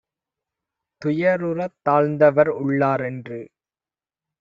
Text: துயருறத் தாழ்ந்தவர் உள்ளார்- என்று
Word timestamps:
துயருறத் 1.01 1.77
தாழ்ந்தவர் 1.83 2.51
உள்ளார்- 2.57 3.05
என்று 3.11 3.41